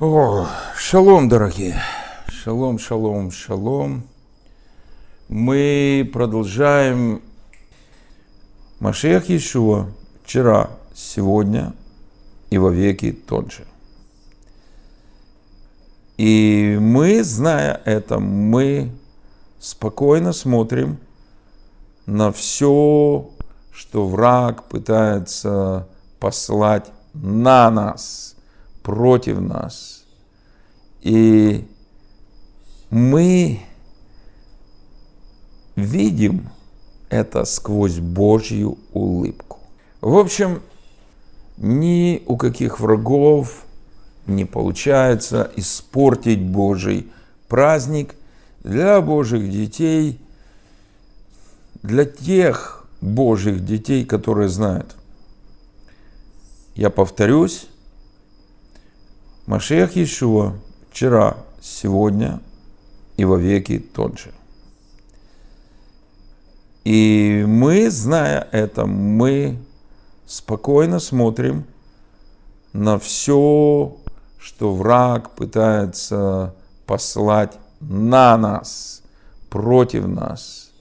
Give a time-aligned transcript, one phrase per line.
[0.00, 1.82] О, шалом, дорогие.
[2.28, 4.04] Шалом, шалом, шалом.
[5.28, 7.20] Мы продолжаем
[8.78, 9.88] Машех Иешуа
[10.22, 11.72] вчера, сегодня
[12.48, 13.64] и во веки тот же.
[16.16, 18.92] И мы, зная это, мы
[19.58, 20.98] спокойно смотрим
[22.06, 23.28] на все,
[23.72, 25.88] что враг пытается
[26.20, 28.36] послать на нас,
[28.88, 30.02] против нас.
[31.02, 31.68] И
[32.88, 33.60] мы
[35.76, 36.48] видим
[37.10, 39.58] это сквозь Божью улыбку.
[40.00, 40.62] В общем,
[41.58, 43.66] ни у каких врагов
[44.26, 47.12] не получается испортить Божий
[47.46, 48.14] праздник
[48.64, 50.18] для Божьих детей,
[51.82, 54.96] для тех Божьих детей, которые знают.
[56.74, 57.68] Я повторюсь,
[59.48, 60.52] Машех Иешуа
[60.90, 62.40] вчера, сегодня
[63.16, 64.30] и во веки тот же.
[66.84, 69.56] И мы, зная это, мы
[70.26, 71.64] спокойно смотрим
[72.74, 73.96] на все,
[74.38, 79.02] что враг пытается послать на нас,
[79.48, 80.72] против нас.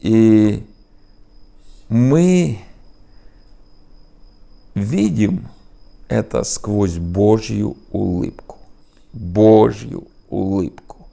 [0.00, 0.66] И
[1.88, 2.58] мы
[4.74, 5.48] видим
[6.10, 8.58] это сквозь Божью улыбку.
[9.12, 11.08] Божью улыбку.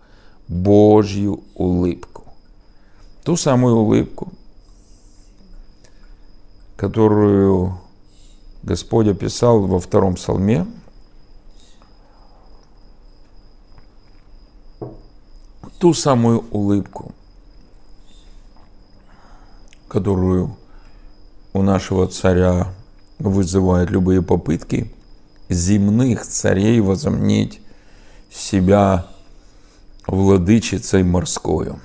[0.47, 2.23] Божью улыбку.
[3.23, 4.33] Ту самую улыбку,
[6.75, 7.79] которую
[8.63, 10.65] Господь описал во втором псалме,
[15.79, 17.11] ту самую улыбку,
[19.87, 20.57] которую
[21.53, 22.73] у нашего царя
[23.19, 24.91] вызывает любые попытки
[25.49, 27.61] земных царей возомнить
[28.31, 29.07] себя
[30.05, 31.79] владычицей морскою.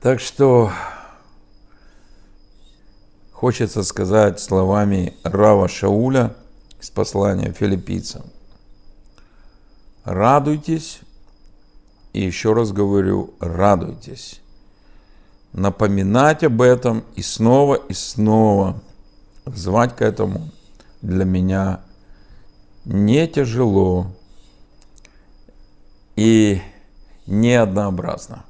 [0.00, 0.70] Так что
[3.32, 6.34] хочется сказать словами Рава Шауля
[6.80, 8.22] из послания филиппийцам.
[10.04, 11.00] Радуйтесь,
[12.12, 14.40] и еще раз говорю, радуйтесь.
[15.52, 18.80] Напоминать об этом и снова и снова–
[19.54, 20.50] звать к этому
[21.02, 21.80] для меня
[22.84, 24.06] не тяжело
[26.16, 26.60] и
[27.26, 28.44] не однообразно.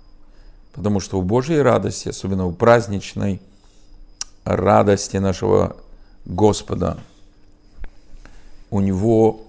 [0.72, 3.42] Потому что у Божьей радости, особенно у праздничной
[4.44, 5.76] радости нашего
[6.24, 6.98] Господа,
[8.70, 9.40] у Него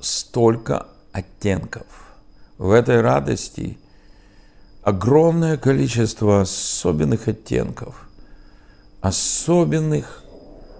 [0.00, 1.86] столько оттенков.
[2.58, 3.78] В этой радости
[4.82, 8.08] огромное количество особенных оттенков–
[9.02, 10.22] особенных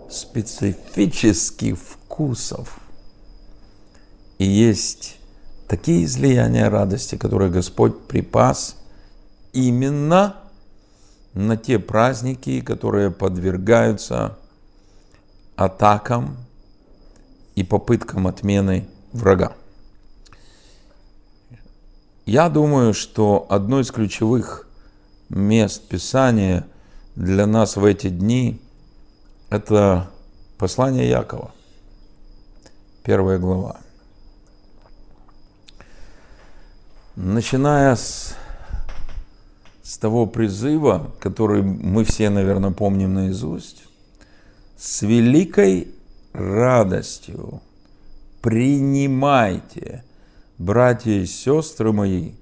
[0.08, 2.78] специфических вкусов.
[4.38, 5.18] И есть
[5.68, 8.76] такие излияния радости, которые Господь припас
[9.52, 10.36] именно
[11.34, 14.38] на те праздники, которые подвергаются
[15.56, 16.36] атакам
[17.56, 19.52] и попыткам отмены врага.
[22.24, 24.68] Я думаю, что одно из ключевых
[25.28, 26.68] мест Писания–
[27.16, 28.60] для нас в эти дни–
[29.50, 30.10] это
[30.58, 31.52] послание Якова,
[33.04, 33.80] первая глава.
[37.16, 38.34] Начиная с,
[39.82, 43.84] с того призыва, который мы все, наверное, помним наизусть,
[44.78, 45.94] с великой
[46.32, 47.60] радостью
[48.40, 50.04] принимайте,
[50.58, 52.32] братья и сестры мои,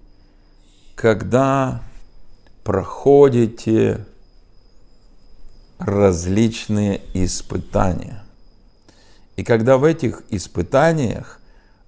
[0.94, 1.82] когда
[2.62, 4.06] проходите
[5.80, 8.22] различные испытания.
[9.36, 11.40] И когда в этих испытаниях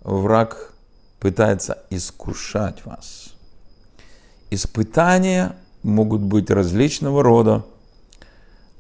[0.03, 0.73] враг
[1.21, 3.35] пытается искушать вас,
[4.51, 7.65] испытания могут быть различного рода.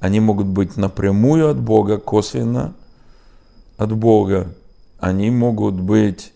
[0.00, 2.74] Они могут быть напрямую от Бога, косвенно
[3.76, 4.52] от Бога.
[4.98, 6.32] Они могут быть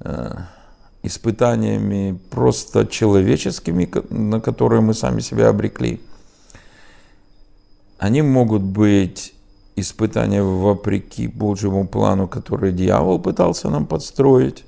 [0.00, 0.36] э,
[1.02, 6.02] испытаниями просто человеческими, на которые мы сами себя обрекли–
[7.98, 9.34] они могут быть
[9.76, 14.64] испытания вопреки Божьему плану, который дьявол пытался нам подстроить,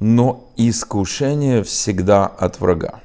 [0.00, 3.00] но искушение всегда от врага.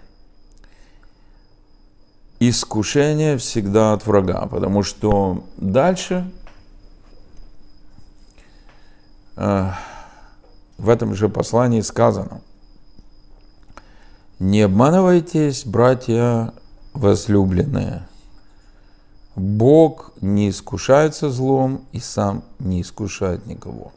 [2.39, 6.29] Искушение всегда от врага, потому что дальше
[9.37, 9.69] э,
[10.77, 12.41] в этом же послании сказано,
[14.39, 16.53] не обманывайтесь, братья
[16.93, 18.07] возлюбленные–
[19.35, 23.91] Бог не искушается злом и сам не искушает никого.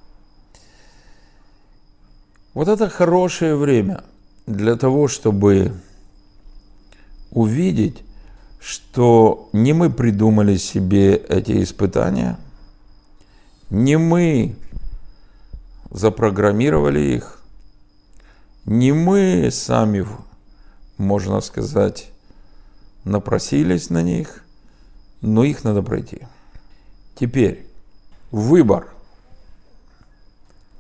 [2.55, 4.03] Вот это хорошее время
[4.47, 5.75] для того, чтобы
[7.31, 8.03] увидеть,
[8.61, 12.39] что не мы придумали себе эти испытания,
[13.69, 14.57] не мы
[15.91, 17.43] запрограммировали их,
[18.65, 20.07] не мы сами,
[20.97, 22.11] можно сказать,
[23.05, 24.46] напросились на них,
[25.21, 26.27] но их надо пройти.
[27.15, 27.67] Теперь
[28.31, 28.89] выбор.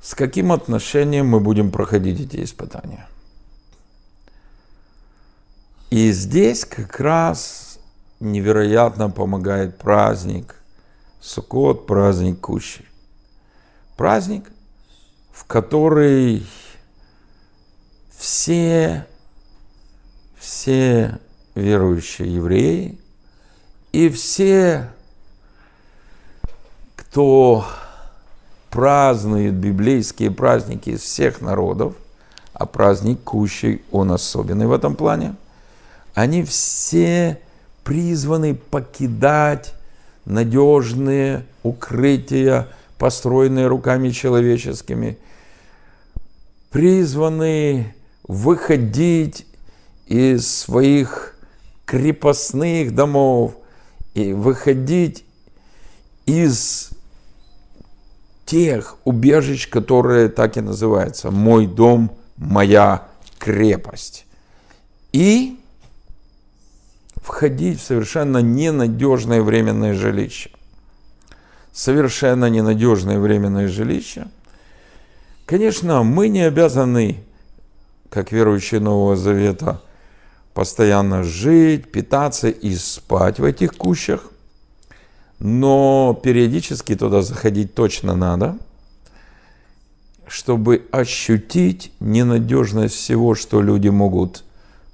[0.00, 3.08] С каким отношением мы будем проходить эти испытания?
[5.90, 7.78] И здесь как раз
[8.20, 10.56] невероятно помогает праздник
[11.20, 12.84] Суккот, праздник Кущи.
[13.96, 14.50] Праздник,
[15.32, 16.46] в который
[18.16, 19.06] все,
[20.38, 21.18] все
[21.54, 23.00] верующие евреи
[23.92, 24.90] и все,
[26.96, 27.64] кто
[28.70, 31.94] празднует библейские праздники из всех народов,
[32.52, 35.34] а праздник Кущей, он особенный в этом плане,
[36.14, 37.40] они все
[37.84, 39.74] призваны покидать
[40.24, 42.68] надежные укрытия,
[42.98, 45.18] построенные руками человеческими,
[46.70, 47.94] призваны
[48.26, 49.46] выходить
[50.06, 51.36] из своих
[51.84, 53.54] крепостных домов
[54.16, 55.24] и выходить
[56.24, 56.88] из
[58.46, 63.08] тех убежищ, которые так и называются «Мой дом, моя
[63.38, 64.24] крепость».
[65.12, 65.60] И
[67.16, 70.50] входить в совершенно ненадежное временное жилище.
[71.72, 74.28] Совершенно ненадежное временное жилище.
[75.44, 77.22] Конечно, мы не обязаны,
[78.08, 79.82] как верующие Нового Завета,
[80.56, 84.32] постоянно жить, питаться и спать в этих кущах.
[85.38, 88.56] Но периодически туда заходить точно надо,
[90.26, 94.44] чтобы ощутить ненадежность всего, что люди могут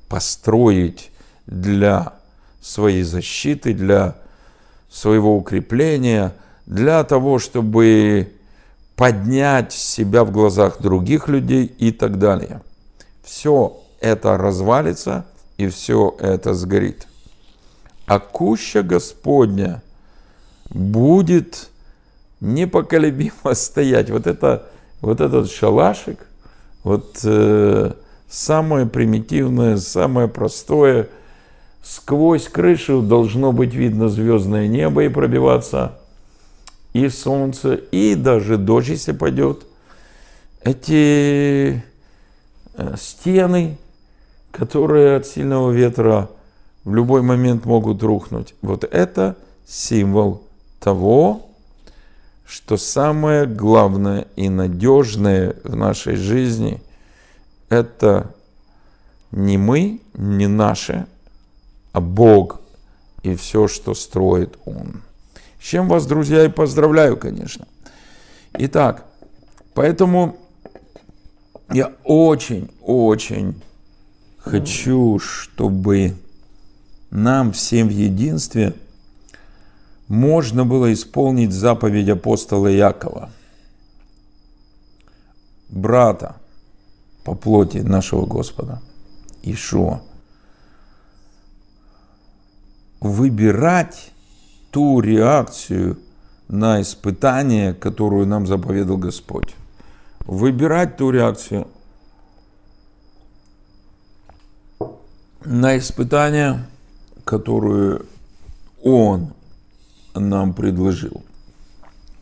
[0.09, 1.13] построить
[1.47, 2.15] для
[2.61, 4.17] своей защиты, для
[4.91, 6.35] своего укрепления,
[6.67, 8.33] для того, чтобы
[8.97, 12.63] поднять себя в глазах других людей и так далее.
[13.23, 15.25] Все это развалится
[15.67, 17.07] и все это сгорит.
[18.07, 19.83] А куща Господня
[20.71, 21.71] будет
[22.41, 24.11] непоколебимо стоять.
[24.11, 24.69] Вот, это,
[25.01, 26.27] вот этот шалашик,
[26.85, 27.93] вот э,
[28.29, 31.09] самое примитивное, самое простое–
[31.83, 35.99] Сквозь крышу должно быть видно звездное небо и пробиваться,
[36.93, 39.67] и солнце, и даже дождь, если пойдет.
[40.63, 41.83] Эти
[42.75, 43.79] э, стены,
[44.53, 46.31] которые от сильного ветра
[46.85, 48.55] в любой момент могут рухнуть.
[48.63, 50.43] Вот это символ
[50.79, 51.49] того,
[52.45, 56.81] что самое главное и надежное в нашей жизни–
[57.71, 58.35] это
[59.31, 61.07] не мы, не наше,
[61.93, 62.61] а Бог
[63.23, 65.03] и все, что строит Он.
[65.59, 67.67] С чем вас, друзья, и поздравляю, конечно.
[68.53, 69.07] Итак,
[69.73, 70.37] поэтому
[71.71, 73.63] я очень-очень
[74.45, 76.17] хочу, чтобы
[77.11, 78.75] нам всем в единстве
[80.09, 83.31] можно было исполнить заповедь апостола Якова,
[85.69, 86.37] брата
[87.25, 88.83] по плоти нашего Господа,
[89.43, 90.03] Ишуа
[93.03, 94.13] выбирать
[94.71, 95.99] ту реакцию
[96.49, 99.55] на испытание, которую нам заповедал Господь.
[100.21, 101.67] Выбирать ту реакцию
[105.45, 106.67] на испытание,
[107.25, 108.07] которую
[108.83, 109.33] Он
[110.15, 111.23] нам предложил.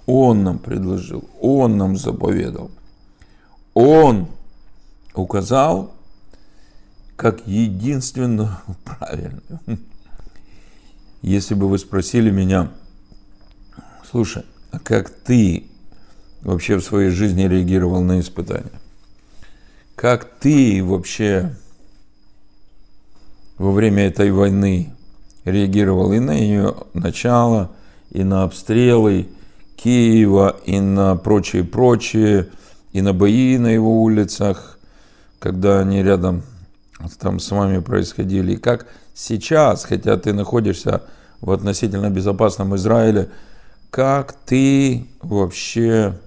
[0.06, 2.70] Он нам предложил, Он нам заповедал.
[3.74, 4.28] Он
[5.14, 5.94] указал
[7.16, 9.42] как единственно правильную.
[11.22, 12.70] Если бы вы спросили меня,
[14.10, 15.66] слушай, а как ты
[16.40, 18.72] вообще в своей жизни реагировал на испытания?
[19.96, 21.54] Как ты вообще
[23.60, 24.90] во время этой войны
[25.44, 27.70] реагировал и на ее начало,
[28.10, 29.28] и на обстрелы
[29.76, 32.48] Киева, и на прочие-прочие,
[32.94, 34.78] и на бои на его улицах,
[35.38, 36.42] когда они рядом
[37.18, 41.02] там с вами происходили, и как сейчас, хотя ты находишься
[41.42, 43.28] в относительно безопасном Израиле,
[43.90, 46.18] как ты вообще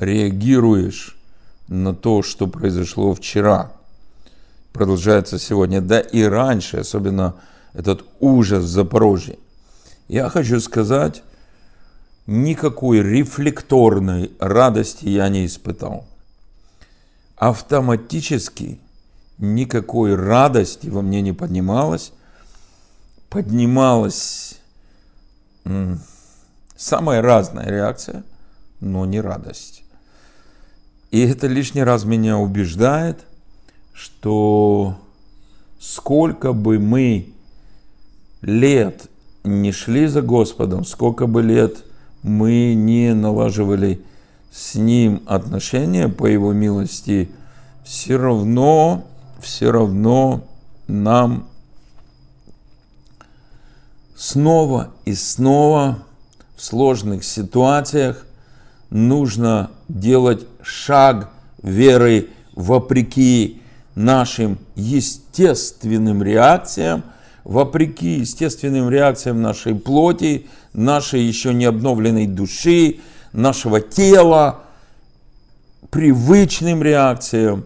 [0.00, 1.16] реагируешь
[1.68, 3.70] на то, что произошло вчера,
[4.72, 7.36] продолжается сегодня, да и раньше, особенно
[7.72, 9.38] этот ужас в Запорожье.
[10.08, 11.22] Я хочу сказать,
[12.26, 16.06] никакой рефлекторной радости я не испытал.
[17.36, 18.80] Автоматически
[19.38, 22.12] никакой радости во мне не поднималась.
[23.28, 24.56] Поднималась
[26.76, 28.24] самая разная реакция,
[28.80, 29.82] но не радость.
[31.10, 33.26] И это лишний раз меня убеждает,
[33.92, 34.96] что
[35.78, 37.26] сколько бы мы
[38.42, 39.08] лет
[39.44, 41.84] не шли за Господом, сколько бы лет
[42.22, 44.02] мы не налаживали
[44.50, 47.30] с Ним отношения по Его милости,
[47.84, 49.04] все равно,
[49.40, 50.44] все равно
[50.86, 51.48] нам
[54.16, 55.98] снова и снова
[56.56, 58.26] в сложных ситуациях
[58.90, 61.30] нужно делать шаг
[61.62, 63.59] веры вопреки
[63.94, 67.02] нашим естественным реакциям,
[67.44, 73.00] вопреки естественным реакциям нашей плоти, нашей еще не обновленной души,
[73.32, 74.60] нашего тела,
[75.90, 77.64] привычным реакциям.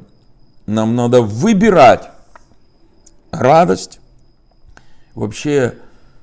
[0.66, 2.10] Нам надо выбирать
[3.30, 4.00] радость.
[5.14, 5.74] Вообще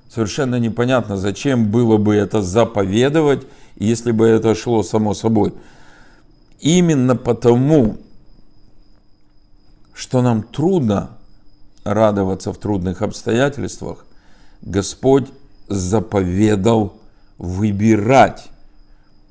[0.10, 3.46] совершенно непонятно, зачем было бы это заповедовать,
[3.78, 5.54] если бы это шло само собой.
[6.60, 7.98] Именно потому,
[10.02, 11.12] что нам трудно
[11.84, 14.04] радоваться в трудных обстоятельствах,
[14.64, 15.28] Господь
[15.68, 17.00] заповедал
[17.38, 18.50] выбирать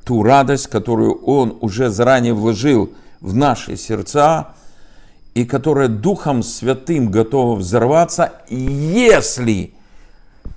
[0.05, 4.55] ту радость, которую Он уже заранее вложил в наши сердца,
[5.35, 9.75] и которая Духом Святым готова взорваться, если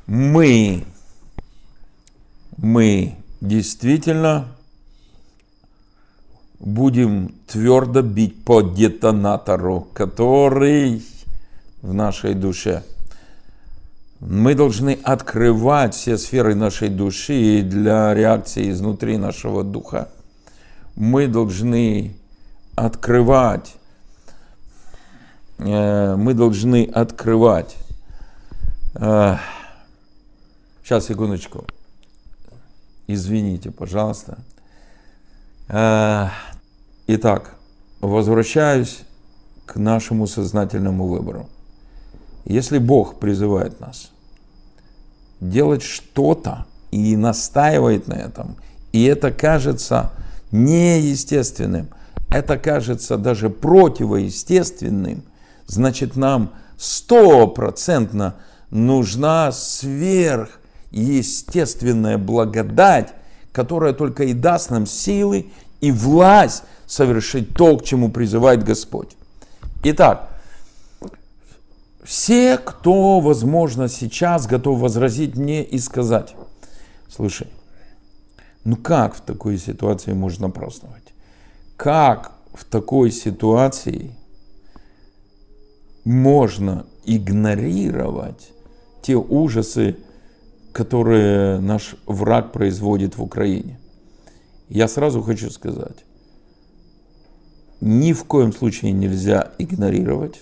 [0.05, 0.85] мы,
[2.57, 4.45] мы действительно
[6.63, 11.03] будем твердо бить по детонатору, который
[11.81, 12.83] в нашей душе.
[14.21, 20.07] Мы должны открывать все сферы нашей души для реакции изнутри нашего духа.
[20.95, 22.15] Мы должны
[22.75, 23.75] открывать,
[25.57, 27.75] э, мы должны открывать.
[28.93, 29.39] Сейчас,
[30.89, 31.65] э, секундочку.
[33.07, 34.37] Извините, пожалуйста.
[37.05, 37.55] Итак,
[37.99, 39.01] возвращаюсь
[39.65, 41.49] к нашему сознательному выбору.
[42.45, 44.11] Если Бог призывает нас
[45.41, 48.55] делать что-то и настаивает на этом,
[48.93, 50.11] и это кажется
[50.51, 51.89] неестественным,
[52.29, 55.23] это кажется даже противоестественным,
[55.67, 58.35] значит нам стопроцентно
[58.69, 63.13] нужна сверхъестественная благодать,
[63.51, 65.51] которая только и даст нам силы
[65.83, 69.17] и власть совершить то, к чему призывает Господь.
[69.83, 70.29] Итак,
[72.05, 76.35] все, кто, возможно, сейчас готов возразить мне и сказать,
[77.09, 77.47] слушай,
[78.63, 81.03] ну как в такой ситуации можно праздновать?
[81.75, 84.15] Как в такой ситуации
[86.05, 88.53] можно игнорировать
[89.01, 89.97] те ужасы,
[90.71, 93.79] которые наш враг производит в Украине?
[94.69, 96.05] Я сразу хочу сказать,
[97.81, 100.41] ни в коем случае нельзя игнорировать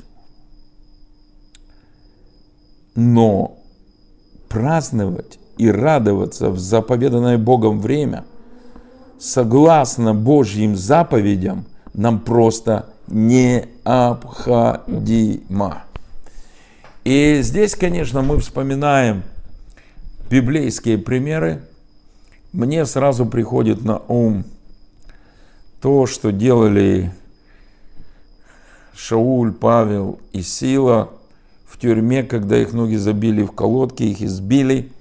[2.95, 3.57] но
[4.49, 8.25] праздновать и радоваться в заповеданное Богом время,
[9.19, 13.73] согласно Божьим заповедям, нам просто необходимо.
[17.03, 19.23] И здесь, конечно, мы вспоминаем
[20.29, 21.63] библейские примеры.
[22.51, 24.45] Мне сразу приходит на ум
[25.81, 27.13] то, что делали
[28.93, 31.09] Шауль, Павел и Сила–
[31.71, 34.91] в тюрьме, когда их ноги забили в колодки, их избили.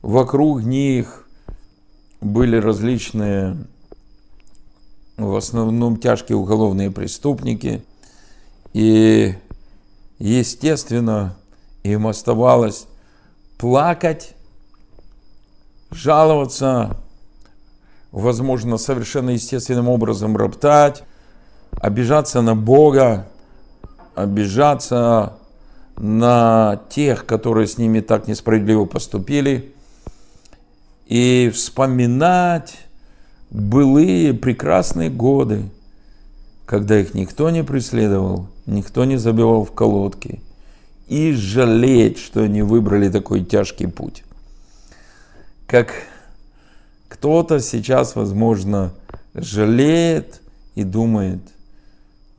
[0.00, 1.26] Вокруг них
[2.20, 3.56] были различные,
[5.16, 7.84] в основном тяжкие уголовные преступники.
[8.72, 9.34] И,
[10.20, 11.36] естественно,
[11.82, 12.86] им оставалось
[13.58, 14.36] плакать,
[15.92, 16.96] жаловаться,
[18.10, 21.02] возможно, совершенно естественным образом роптать,
[21.70, 23.28] обижаться на Бога,
[24.14, 25.34] обижаться
[25.96, 29.72] на тех, которые с ними так несправедливо поступили,
[31.06, 32.78] и вспоминать
[33.50, 35.68] былые прекрасные годы,
[36.64, 40.40] когда их никто не преследовал, никто не забивал в колодки,
[41.08, 44.24] и жалеть, что они выбрали такой тяжкий путь.
[45.66, 45.92] Как
[47.08, 48.92] кто-то сейчас, возможно,
[49.34, 50.40] жалеет
[50.74, 51.40] и думает–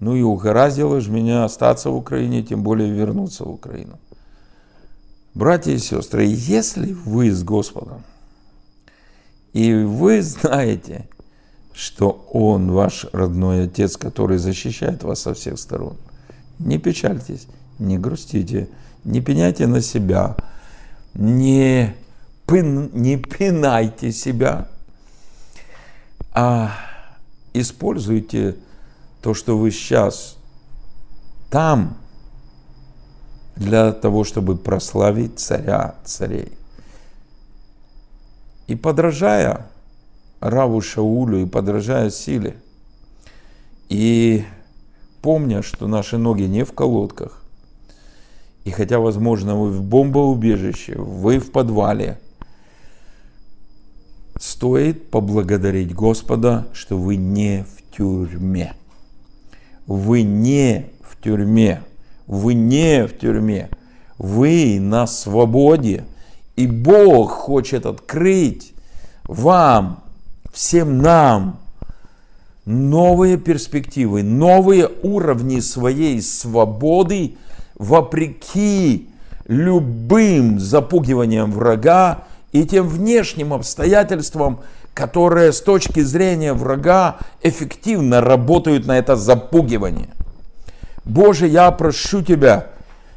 [0.04, 3.98] ну и угораздило же меня остаться в Украине, тем более вернуться в Украину.
[5.34, 8.04] Братья и сестры, если вы с Господом,
[9.54, 11.08] и вы знаете,
[11.74, 15.96] что Он ваш родной Отец, который защищает вас со всех сторон,
[16.60, 17.48] не печальтесь,
[17.80, 18.68] не грустите,
[19.06, 20.36] не пеняйте на себя,
[21.14, 21.96] не,
[22.46, 24.68] пын, не пинайте себя,
[26.32, 26.72] а
[27.54, 28.58] используйте
[29.22, 30.38] то, что вы сейчас
[31.50, 31.98] там,
[33.56, 36.52] для того, чтобы прославить царя царей.
[38.68, 39.68] И подражая
[40.40, 42.56] Раву Шаулю и подражая силе,
[43.90, 44.44] и
[45.22, 47.44] помня, что наши ноги не в колодках,
[48.66, 52.20] и хотя, возможно, вы в бомбоубежище, вы в подвале,
[54.44, 58.74] стоит поблагодарить Господа, что вы не в тюрьме.
[59.88, 61.82] Вы не в тюрьме.
[62.28, 63.70] Вы не в тюрьме.
[64.18, 66.04] Вы на свободе.
[66.58, 68.74] И Бог хочет открыть
[69.24, 70.04] вам,
[70.52, 71.60] всем нам,
[72.66, 77.38] новые перспективы, новые уровни своей свободы
[77.76, 79.08] вопреки
[79.48, 84.62] любым запугиваниям врага и тем внешним обстоятельствам,
[84.94, 90.10] которые с точки зрения врага эффективно работают на это запугивание.
[91.04, 92.68] Боже, я прошу Тебя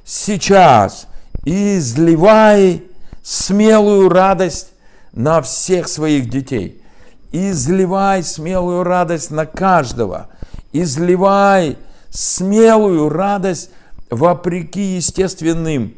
[0.05, 1.07] сейчас,
[1.45, 2.83] изливай
[3.23, 4.71] смелую радость
[5.13, 6.83] на всех своих детей.
[7.31, 10.29] Изливай смелую радость на каждого.
[10.73, 11.77] Изливай
[12.09, 13.71] смелую радость
[14.09, 15.95] вопреки естественным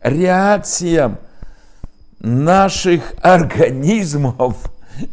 [0.00, 1.18] реакциям
[2.20, 4.56] наших организмов,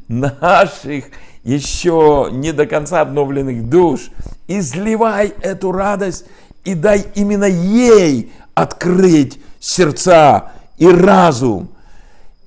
[0.07, 1.05] наших
[1.43, 4.09] еще не до конца обновленных душ.
[4.47, 6.25] Изливай эту радость
[6.63, 11.69] и дай именно ей открыть сердца и разум.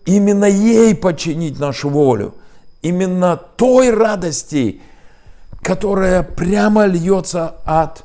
[0.05, 2.35] Именно ей подчинить нашу волю.
[2.83, 4.81] Именно той радости,
[5.63, 8.05] которая прямо льется от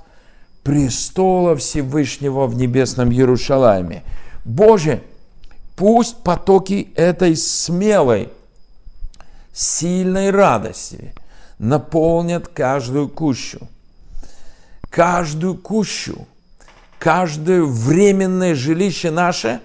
[0.64, 4.04] престола Всевышнего в небесном Иерушалайме.
[4.46, 5.02] Боже,
[5.76, 8.30] пусть потоки этой смелой,
[9.54, 11.14] сильной радости
[11.60, 13.60] наполнят каждую кущу,
[14.90, 16.28] каждую кущу,
[17.00, 19.62] каждое временное жилище наше,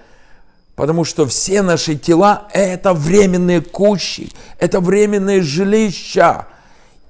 [0.76, 6.46] потому что все наши тела– это временные кущи, это временные жилища,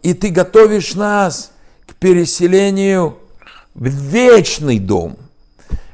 [0.03, 1.51] и Ты готовишь нас
[1.87, 3.19] к переселению
[3.75, 5.17] в вечный дом.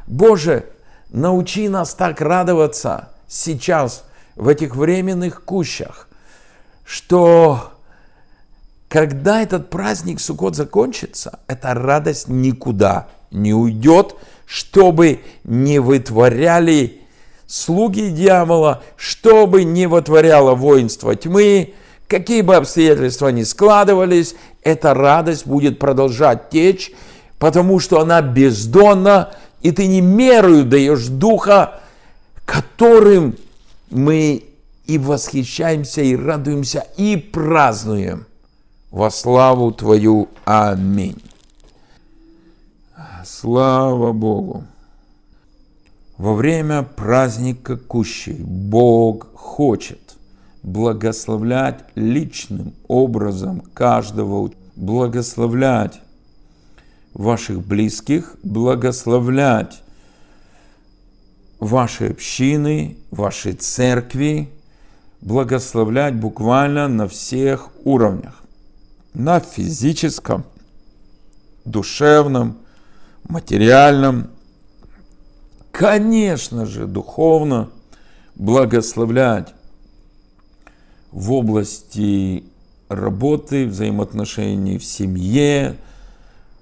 [0.07, 0.67] Боже,
[1.15, 6.09] научи нас так радоваться сейчас в этих временных кущах,
[6.85, 7.71] что
[8.89, 17.01] когда этот праздник Суккот закончится, эта радость никуда не уйдет, чтобы не вытворяли
[17.47, 21.75] слуги дьявола, чтобы не вытворяло воинство тьмы,
[22.09, 26.93] какие бы обстоятельства ни складывались, эта радость будет продолжать течь,
[27.39, 29.31] потому что она бездонна,
[29.65, 31.81] и ты не мерою даешь духа,
[32.45, 33.35] которым
[33.91, 34.45] мы
[34.85, 38.27] и восхищаемся, и радуемся, и празднуем
[38.91, 40.29] во славу Твою.
[40.45, 41.17] Аминь.
[43.25, 44.65] Слава Богу.
[46.19, 50.15] Во время праздника Кущей Бог хочет
[50.63, 56.03] благословлять личным образом каждого, благословлять
[57.15, 59.83] ваших близких, благословлять
[61.61, 64.51] ваши общины, ваши церкви,
[65.21, 68.43] благословлять буквально на всех уровнях.
[69.15, 70.45] На физическом,
[71.65, 72.59] душевном,
[73.29, 74.29] материальном,
[75.71, 77.71] конечно же, духовно
[78.35, 79.55] благословлять
[81.13, 82.45] в области
[82.89, 85.77] работы, взаимоотношений в семье,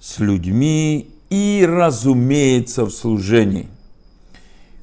[0.03, 3.69] с людьми и, разумеется, в служении.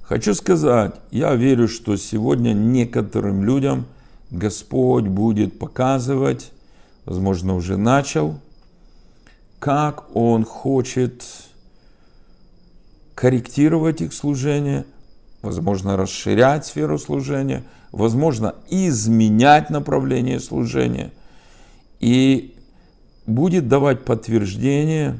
[0.01, 3.85] Хочу сказать, я верю, что сегодня некоторым людям
[4.31, 6.53] Господь будет показывать,
[7.03, 8.39] возможно, уже начал,
[9.59, 11.25] как Он хочет
[13.13, 14.85] корректировать их служение,
[15.41, 21.11] возможно, расширять сферу служения, возможно, изменять направление служения.
[21.99, 22.55] И
[23.29, 25.19] будет давать подтверждение,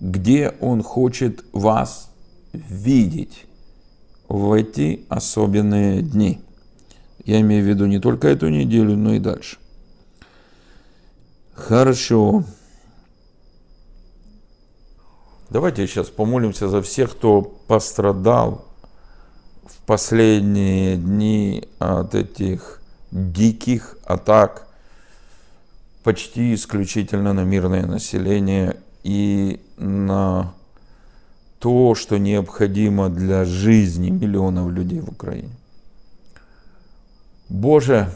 [0.00, 2.10] где Он хочет вас
[2.52, 3.46] видеть
[4.28, 6.40] в эти особенные дни.
[7.24, 9.58] Я имею в виду не только эту неделю, но и дальше.
[11.54, 12.44] Хорошо.
[15.50, 18.66] Давайте сейчас помолимся за всех, кто пострадал
[19.64, 24.71] в последние дни от этих диких атак
[26.02, 30.54] почти исключительно на мирное население и на
[31.58, 35.54] то, что необходимо для жизни миллионов людей в Украине.
[37.48, 38.12] Боже,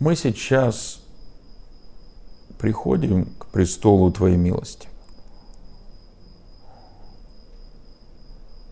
[0.00, 1.00] мы сейчас
[2.58, 4.88] приходим к престолу Твоей милости.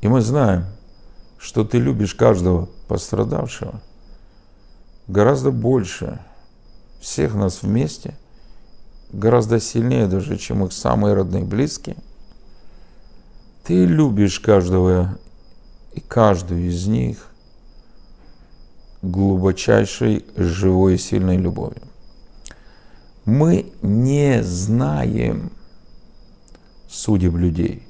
[0.00, 0.66] И мы знаем,
[1.38, 3.80] что Ты любишь каждого пострадавшего
[5.08, 6.20] гораздо больше
[7.00, 8.14] всех нас вместе,
[9.12, 11.96] гораздо сильнее даже, чем их самые родные близкие.
[13.64, 15.18] Ты любишь каждого
[15.92, 17.28] и каждую из них
[19.02, 21.82] глубочайшей, живой и сильной любовью.
[23.24, 25.52] Мы не знаем
[26.88, 27.86] судеб людей.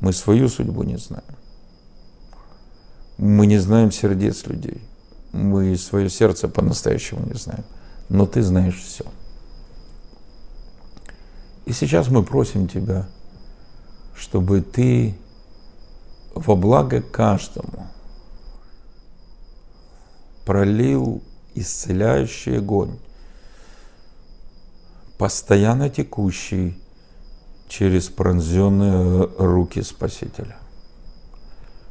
[0.00, 1.24] Мы свою судьбу не знаем.
[3.18, 4.82] Мы не знаем сердец людей.
[5.36, 7.64] Мы свое сердце по-настоящему не знаем.
[8.08, 9.04] Но ты знаешь все.
[11.66, 13.06] И сейчас мы просим тебя,
[14.14, 15.16] чтобы ты
[16.34, 17.88] во благо каждому
[20.44, 21.22] пролил
[21.54, 22.98] исцеляющий огонь,
[25.18, 26.78] постоянно текущий
[27.68, 30.56] через пронзенные руки Спасителя.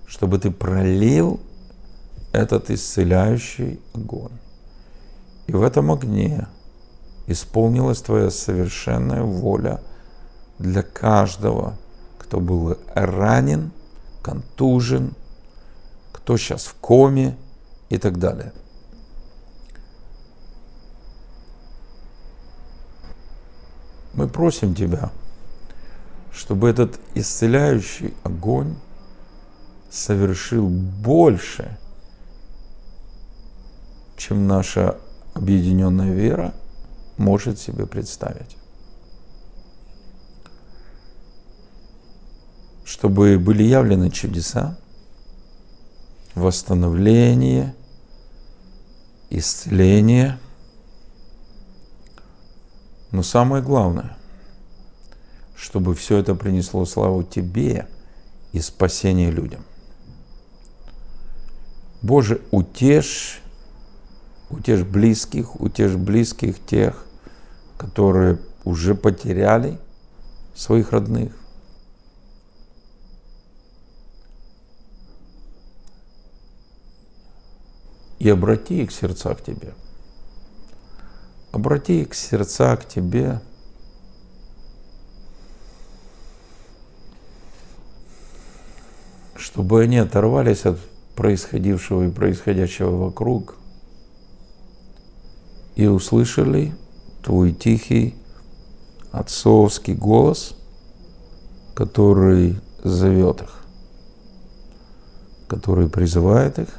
[0.08, 1.40] Чтобы ты пролил
[2.36, 4.38] этот исцеляющий огонь.
[5.48, 6.48] И в этом огне
[7.28, 9.82] исполнилась твоя совершенная воля
[10.60, 11.78] для каждого,
[12.18, 13.72] кто был ранен–
[14.26, 15.14] контужен,
[16.12, 17.38] кто сейчас в коме
[17.90, 18.54] и так далее.
[24.14, 25.12] Мы просим Тебя,
[26.34, 28.76] чтобы этот исцеляющий огонь
[29.92, 31.78] совершил больше,
[34.18, 34.98] чем наша
[35.34, 36.54] объединенная вера
[37.18, 38.58] может себе представить.
[42.86, 44.78] чтобы были явлены чудеса,
[46.36, 47.76] восстановление,
[49.32, 50.40] исцеление.
[53.12, 54.16] Но самое главное,
[55.56, 57.88] чтобы все это принесло славу Тебе
[58.54, 59.66] и спасение людям.
[62.04, 63.42] Боже, утешь,
[64.50, 67.06] утешь близких, утешь близких тех,
[67.78, 69.80] которые уже потеряли
[70.56, 71.34] своих родных,
[78.20, 79.74] и обрати их сердца к тебе.
[81.52, 83.42] Обрати их сердца к тебе.
[89.38, 90.80] чтобы они оторвались от
[91.16, 93.56] происходившего и происходящего вокруг
[95.76, 96.74] и услышали
[97.24, 98.16] твой тихий
[99.12, 100.56] отцовский голос,
[101.74, 103.66] который зовет их,
[105.48, 106.70] который призывает их,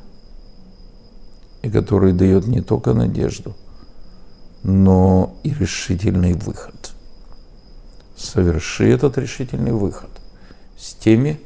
[1.63, 3.55] и который дает не только надежду,
[4.63, 6.93] но и решительный выход.
[8.17, 10.11] Соверши этот решительный выход
[10.79, 11.41] с теми,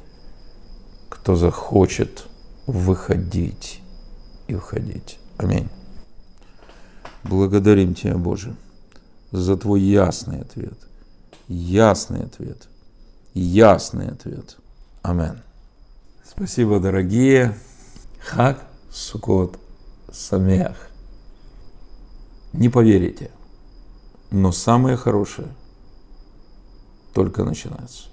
[1.09, 2.27] кто захочет
[2.67, 3.81] выходить
[4.47, 5.19] и входить.
[5.39, 5.69] Аминь.
[7.25, 8.57] Благодарим Тебя, Боже,
[9.33, 10.79] за Твой ясный ответ.
[11.49, 12.69] Ясный ответ.
[13.35, 14.57] Ясный ответ.
[15.03, 15.43] Амин.
[16.25, 17.57] Спасибо, дорогие.
[18.21, 19.59] Хак Сукот
[20.13, 20.91] самех.
[22.53, 23.31] Не поверите,
[24.31, 25.49] но самое хорошее
[27.15, 28.09] только начинается.